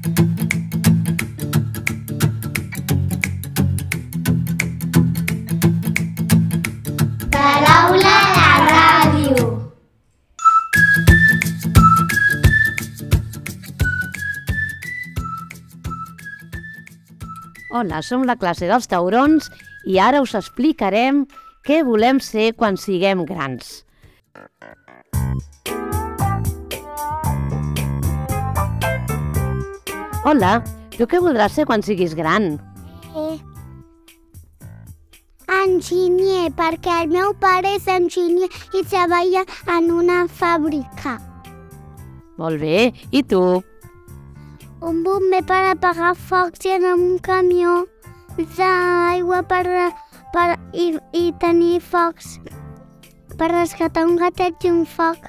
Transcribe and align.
La 0.00 0.08
ràdio. 8.64 9.44
Hola, 17.70 18.00
som 18.02 18.24
la 18.24 18.36
classe 18.40 18.64
dels 18.64 18.88
taurons 18.88 19.50
i 19.84 19.98
ara 20.00 20.22
us 20.24 20.32
explicarem 20.38 21.26
què 21.68 21.82
volem 21.84 22.20
ser 22.24 22.54
quan 22.56 22.80
siguem 22.80 23.26
grans. 23.28 23.84
Hola, 30.30 30.60
tu 30.94 31.08
què 31.10 31.18
voldràs 31.18 31.56
ser 31.58 31.64
quan 31.66 31.82
siguis 31.82 32.12
gran? 32.14 32.52
Eh, 33.18 33.38
enginyer, 35.56 36.52
perquè 36.54 37.00
el 37.02 37.10
meu 37.10 37.32
pare 37.40 37.72
és 37.74 37.88
enginyer 37.90 38.46
i 38.78 38.84
treballa 38.92 39.42
en 39.74 39.88
una 39.90 40.20
fàbrica. 40.42 41.16
Molt 42.38 42.62
bé, 42.62 42.92
i 43.10 43.24
tu? 43.26 43.42
Un 44.92 45.02
bomber 45.08 45.42
per 45.50 45.64
apagar 45.72 46.14
focs 46.30 46.62
i 46.68 46.76
amb 46.78 46.92
un 46.92 47.18
camió 47.26 47.80
d'aigua 48.38 49.42
per, 49.50 49.64
per, 50.30 50.48
i, 50.70 50.92
i 51.10 51.26
tenir 51.42 51.82
focs 51.90 52.36
per 53.34 53.50
rescatar 53.56 54.06
un 54.06 54.14
gatet 54.22 54.62
i 54.62 54.76
un 54.78 54.86
foc 54.86 55.26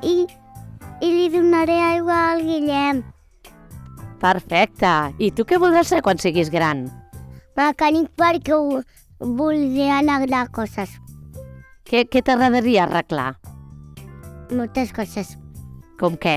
i, 0.00 0.24
i 1.04 1.16
li 1.18 1.32
donaré 1.36 1.82
aigua 1.92 2.24
al 2.32 2.46
Guillem. 2.48 3.09
Perfecte. 4.20 4.90
I 5.18 5.30
tu 5.32 5.46
què 5.48 5.58
voldràs 5.60 5.88
ser 5.92 6.02
quan 6.04 6.18
siguis 6.20 6.50
gran? 6.52 6.86
Mecànic 7.56 8.10
perquè 8.20 8.54
ho, 8.56 8.80
voldria 9.20 9.98
arreglar 10.00 10.46
coses, 10.54 10.92
Què, 11.90 12.04
què 12.06 12.22
t'agradaria 12.22 12.84
arreglar? 12.84 13.34
moltes 14.54 14.92
coses. 14.94 15.36
Com 15.98 16.14
què? 16.16 16.36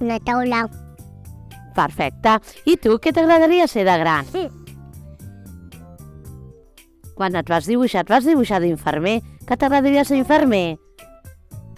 Una 0.00 0.18
taula. 0.22 0.64
Perfecte. 1.74 2.36
I 2.66 2.76
tu 2.76 2.96
què 3.02 3.12
t'agradaria 3.14 3.66
ser 3.70 3.84
de 3.86 3.94
gran? 3.98 4.26
Sí. 4.32 4.44
Quan 7.18 7.34
et 7.38 7.48
vas 7.50 7.66
dibuixar, 7.66 8.04
et 8.04 8.10
vas 8.10 8.26
dibuixar 8.26 8.60
d'infermer. 8.62 9.20
Que 9.46 9.56
t'agradaria 9.56 10.04
ser 10.04 10.18
infermer? 10.20 10.78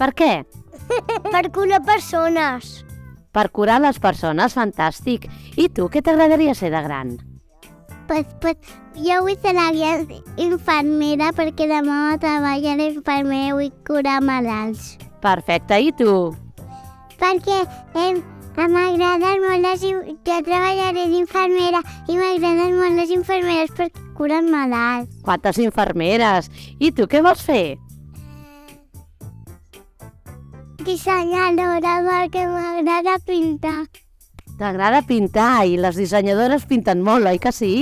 Per 0.01 0.11
què? 0.17 0.33
Per 1.33 1.45
curar 1.55 1.81
persones. 1.87 2.85
Per 3.31 3.51
curar 3.55 3.79
les 3.83 4.01
persones, 4.03 4.57
fantàstic. 4.59 5.29
I 5.57 5.69
tu 5.71 5.87
què 5.89 6.03
t'agradaria 6.03 6.55
ser 6.59 6.73
de 6.75 6.83
gran? 6.83 7.13
Pues, 8.11 8.27
pues, 8.43 8.57
jo 8.99 9.21
vull 9.23 9.37
ser 9.39 9.55
la 9.55 9.69
infermera 10.43 11.31
perquè 11.37 11.69
demà 11.71 12.17
treballaré 12.19 12.91
d'infermera 12.91 13.53
i 13.53 13.55
vull 13.55 13.71
curar 13.87 14.19
malalts. 14.27 14.97
Perfecte. 15.23 15.79
I 15.79 15.93
tu? 15.95 16.35
Perquè 17.21 17.61
em, 18.03 18.19
m'agraden 18.57 19.45
molt 19.47 19.63
les... 19.63 19.85
Jo 20.27 20.41
treballaré 20.49 21.07
d'infermera 21.13 21.85
i 22.09 22.19
m'agraden 22.19 22.75
molt 22.81 22.99
les 22.99 23.15
infermeres 23.15 23.71
perquè 23.79 24.09
curen 24.19 24.51
malalts. 24.51 25.23
Quantes 25.23 25.63
infermeres? 25.63 26.51
I 26.83 26.91
tu 26.91 27.07
què 27.07 27.23
vols 27.23 27.47
fer? 27.47 27.79
Dissenyadora 30.81 31.99
perquè 32.01 32.47
m'agrada 32.49 33.19
pintar. 33.27 33.85
T'agrada 34.57 35.03
pintar 35.05 35.67
i 35.69 35.75
les 35.77 35.99
dissenyadores 36.01 36.65
pinten 36.69 37.03
molt, 37.05 37.29
oi 37.29 37.37
que 37.43 37.53
sí? 37.53 37.73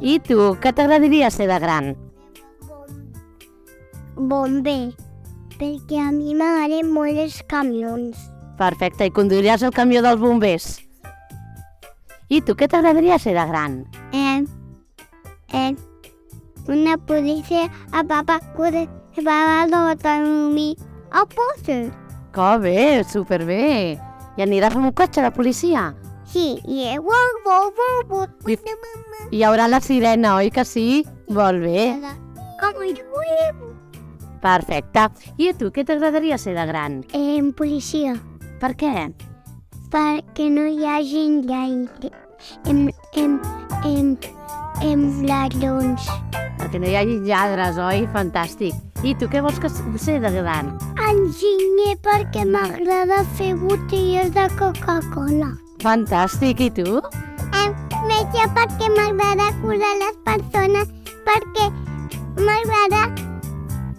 I 0.00 0.14
tu, 0.24 0.54
què 0.60 0.72
t'agradaria 0.72 1.28
ser 1.32 1.48
de 1.50 1.58
gran? 1.60 1.90
Bomber, 4.16 4.94
perquè 5.58 6.00
a 6.00 6.08
mi 6.14 6.32
m'agraden 6.38 6.88
molt 6.94 7.20
els 7.26 7.36
camions. 7.52 8.16
Perfecte, 8.56 9.04
i 9.04 9.12
conduiràs 9.12 9.66
el 9.68 9.76
camió 9.76 10.00
dels 10.04 10.22
bombers. 10.22 10.70
I 12.32 12.40
tu, 12.40 12.56
què 12.56 12.64
t'agradaria 12.64 13.20
ser 13.20 13.36
de 13.36 13.44
gran? 13.52 13.82
Eh, 14.16 14.40
eh, 15.52 15.76
una 16.64 16.96
policia 16.96 17.68
a 17.92 18.04
papà 18.08 18.40
que 18.56 19.22
va 19.22 19.38
a 19.62 20.18
mi 20.24 20.72
a 21.14 21.22
poder. 21.30 21.92
Que 22.34 22.48
bé, 22.58 23.04
superbé. 23.06 23.98
I 24.36 24.42
aniràs 24.42 24.74
amb 24.74 24.88
un 24.90 24.92
cotxe 24.98 25.22
de 25.22 25.30
policia? 25.30 25.92
Sí, 26.26 26.58
i 26.66 26.88
és 26.90 26.98
wow, 26.98 27.36
wow, 27.46 27.68
wow, 27.78 28.00
wow, 28.10 28.50
I- 28.50 28.58
hi 29.30 29.42
haurà 29.46 29.68
la 29.70 29.78
sirena, 29.80 30.34
oi 30.40 30.50
que 30.50 30.64
sí? 30.66 31.04
Molt 31.30 31.62
bé, 31.62 31.94
Com 32.60 32.80
diu? 32.82 33.70
perfecte. 34.42 35.06
I 35.38 35.48
a 35.48 35.54
tu, 35.56 35.70
què 35.70 35.84
t'agradaria 35.86 36.36
ser 36.38 36.54
de 36.56 36.66
gran? 36.66 37.04
En 37.12 37.52
policia, 37.52 38.16
Per 38.60 38.74
què? 38.76 39.12
perquè 39.94 40.48
no 40.50 40.64
hi 40.66 40.84
hagi 40.84 41.22
gaire 41.46 42.10
en, 42.66 42.90
en, 43.14 43.38
en, 43.84 44.18
en 44.82 45.04
ladrons. 45.28 46.08
Perquè 46.58 46.80
no 46.82 46.88
hi 46.90 46.96
hagi 46.98 47.20
lladres, 47.28 47.78
oi? 47.78 48.08
Fantàstic. 48.12 48.74
I 49.04 49.12
tu 49.20 49.26
què 49.28 49.42
vols 49.44 49.58
que 49.60 49.68
ser 50.00 50.14
de 50.22 50.30
gran? 50.32 50.70
Enginyer 51.04 51.92
perquè 52.06 52.46
m'agrada 52.48 53.18
fer 53.36 53.50
botelles 53.60 54.30
de 54.32 54.46
Coca-Cola. 54.56 55.50
Fantàstic, 55.84 56.62
i 56.64 56.70
tu? 56.72 57.02
Em 57.60 57.74
metge 58.08 58.46
perquè 58.56 58.88
m'agrada 58.94 59.50
curar 59.60 59.90
les 60.00 60.16
persones, 60.24 60.88
perquè 61.26 61.66
m'agrada 62.40 63.02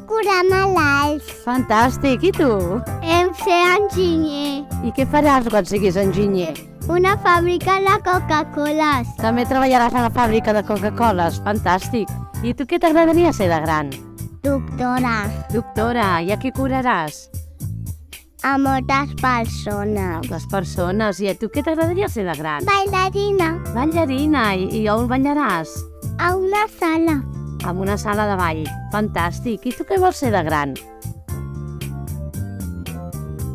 curar 0.10 0.40
malalts. 0.50 1.30
Fantàstic, 1.46 2.26
i 2.26 2.34
tu? 2.34 2.50
Em 3.06 3.30
ser 3.44 3.62
enginyer. 3.76 4.66
I 4.82 4.96
què 4.98 5.06
faràs 5.14 5.52
quan 5.54 5.70
siguis 5.70 6.02
enginyer? 6.02 6.56
Una 6.90 7.14
fàbrica 7.22 7.78
de 7.86 7.94
Coca-Coles. 8.10 9.14
També 9.22 9.46
treballaràs 9.46 9.94
a 9.94 10.08
la 10.10 10.12
fàbrica 10.18 10.58
de 10.58 10.66
Coca-Coles, 10.66 11.40
fantàstic. 11.46 12.10
I 12.42 12.58
tu 12.58 12.66
què 12.66 12.82
t'agradaria 12.82 13.30
ser 13.34 13.54
de 13.54 13.62
gran? 13.70 13.94
Doctora. 14.46 15.26
Doctora, 15.50 16.22
i 16.22 16.30
a 16.30 16.36
qui 16.38 16.52
curaràs? 16.54 17.16
A 18.46 18.52
moltes 18.62 19.16
persones. 19.18 20.28
Les 20.30 20.46
persones. 20.52 21.18
I 21.18 21.32
a 21.32 21.34
tu 21.34 21.50
què 21.50 21.64
t'agradaria 21.66 22.06
ser 22.14 22.28
de 22.28 22.36
gran? 22.38 22.68
Bailarina. 22.68 23.56
Ballarina. 23.74 24.44
I, 24.54 24.68
i 24.70 24.84
on 24.94 25.08
ballaràs? 25.10 25.74
A 26.22 26.36
una 26.38 26.68
sala. 26.78 27.18
En 27.66 27.82
una 27.82 27.98
sala 27.98 28.28
de 28.30 28.38
ball. 28.38 28.62
Fantàstic. 28.94 29.66
I 29.66 29.74
tu 29.74 29.88
què 29.90 29.98
vols 29.98 30.22
ser 30.22 30.30
de 30.36 30.44
gran? 30.46 30.78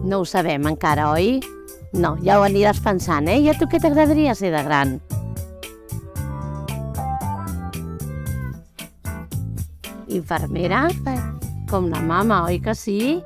No 0.02 0.24
ho 0.24 0.26
sabem 0.26 0.66
encara, 0.66 1.12
oi? 1.14 1.36
No, 1.94 2.16
ja 2.26 2.40
ho 2.40 2.48
aniràs 2.48 2.82
pensant, 2.82 3.30
eh? 3.30 3.38
I 3.38 3.54
a 3.54 3.54
tu 3.54 3.70
què 3.70 3.78
t'agradaria 3.78 4.34
ser 4.34 4.50
de 4.50 4.66
gran? 4.66 4.98
Infermera? 10.10 10.88
Com 11.70 11.86
la 11.90 12.00
mama, 12.02 12.42
oi 12.50 12.58
que 12.62 12.74
sí? 12.74 13.20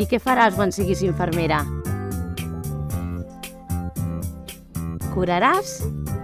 I 0.00 0.06
què 0.08 0.18
faràs 0.22 0.56
quan 0.56 0.72
siguis 0.72 1.02
infermera? 1.04 1.60
Curaràs? 5.12 5.74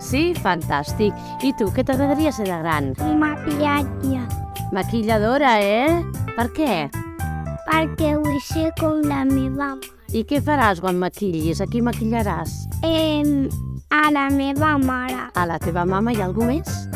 Sí? 0.01 0.33
Fantàstic. 0.41 1.13
I 1.45 1.53
tu, 1.59 1.69
què 1.75 1.85
t'agradaria 1.85 2.33
ser 2.33 2.49
de 2.49 2.57
gran? 2.63 2.95
Maquillatge. 3.21 4.23
Maquilladora, 4.73 5.59
eh? 5.61 6.01
Per 6.37 6.49
què? 6.57 6.73
Perquè 7.69 8.15
vull 8.17 8.41
ser 8.49 8.73
com 8.81 9.03
la 9.05 9.27
meva 9.29 9.75
mare. 9.77 9.95
I 10.17 10.23
què 10.25 10.41
faràs 10.41 10.81
quan 10.81 10.97
maquillis? 10.97 11.61
A 11.61 11.67
qui 11.69 11.83
maquillaràs? 11.85 12.55
Em, 12.89 13.51
a 13.93 14.07
la 14.15 14.31
meva 14.33 14.79
mare. 14.81 15.27
A 15.37 15.45
la 15.45 15.59
teva 15.61 15.85
mama 15.85 16.17
i 16.17 16.23
algú 16.25 16.49
més? 16.49 16.89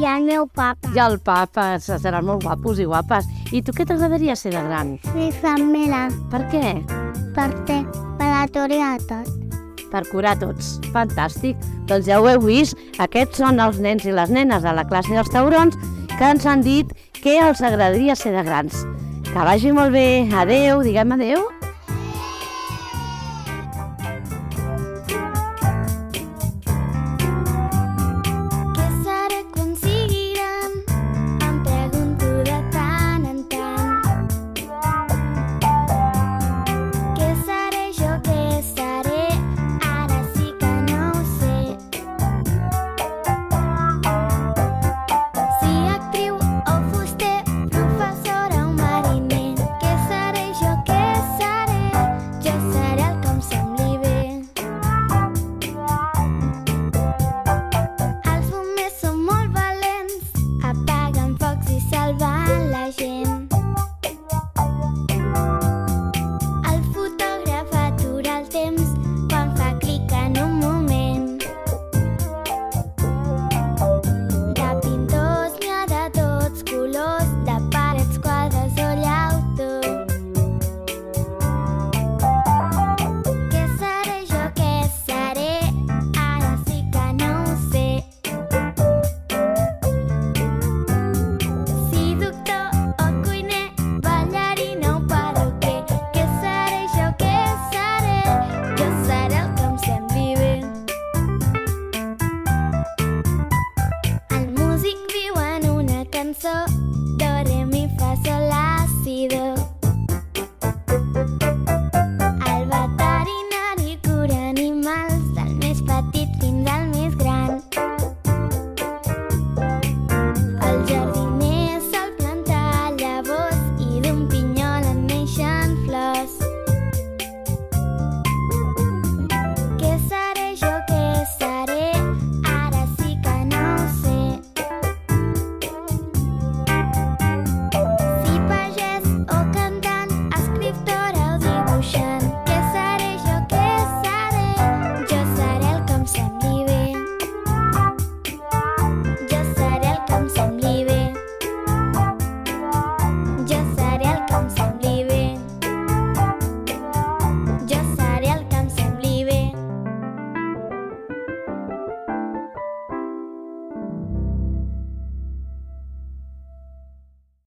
I 0.00 0.04
al 0.10 0.24
meu 0.26 0.46
papa. 0.50 0.90
I 0.94 0.98
el 0.98 1.20
papa, 1.22 1.78
se- 1.78 1.98
seran 2.02 2.24
molt 2.26 2.42
guapos 2.42 2.78
i 2.82 2.84
guapes. 2.88 3.28
I 3.54 3.62
tu 3.62 3.72
què 3.72 3.86
t'agradaria 3.86 4.34
ser 4.36 4.50
de 4.50 4.62
gran? 4.66 4.96
Infermera. 5.14 6.08
Per 6.32 6.42
què? 6.50 6.72
Per 7.36 7.50
fer, 7.68 7.80
per 8.18 8.30
aturar 8.40 8.96
tot. 9.06 9.30
Per 9.92 10.02
curar 10.10 10.34
tots. 10.40 10.80
Fantàstic. 10.94 11.56
Doncs 11.86 12.06
ja 12.08 12.18
ho 12.20 12.26
heu 12.28 12.40
vist, 12.42 12.74
aquests 12.98 13.38
són 13.38 13.60
els 13.62 13.78
nens 13.78 14.04
i 14.04 14.12
les 14.12 14.30
nenes 14.34 14.62
de 14.66 14.72
la 14.74 14.84
classe 14.88 15.14
dels 15.14 15.30
taurons 15.30 15.76
que 16.18 16.24
ens 16.30 16.46
han 16.46 16.62
dit 16.62 16.90
què 17.22 17.38
els 17.46 17.62
agradaria 17.62 18.16
ser 18.18 18.32
de 18.34 18.42
grans. 18.42 18.82
Que 19.30 19.42
vagi 19.46 19.70
molt 19.72 19.92
bé. 19.94 20.26
Adeu, 20.34 20.82
diguem 20.82 21.12
adeu. 21.14 21.46